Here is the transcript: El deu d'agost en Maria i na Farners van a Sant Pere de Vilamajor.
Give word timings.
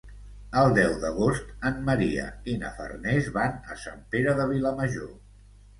El 0.61 0.71
deu 0.77 0.95
d'agost 1.03 1.51
en 1.71 1.77
Maria 1.91 2.25
i 2.55 2.59
na 2.65 2.73
Farners 2.81 3.31
van 3.39 3.57
a 3.73 3.79
Sant 3.87 4.05
Pere 4.17 4.39
de 4.43 4.53
Vilamajor. 4.57 5.19